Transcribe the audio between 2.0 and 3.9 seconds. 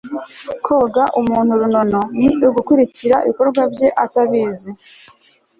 ni ugukurikirana ibikorwa bye